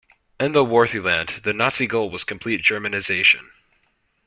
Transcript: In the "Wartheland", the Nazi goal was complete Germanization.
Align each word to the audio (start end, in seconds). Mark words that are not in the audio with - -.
In 0.39 0.53
the 0.53 0.65
"Wartheland", 0.65 1.43
the 1.43 1.53
Nazi 1.53 1.85
goal 1.85 2.09
was 2.09 2.23
complete 2.23 2.63
Germanization. 2.63 3.51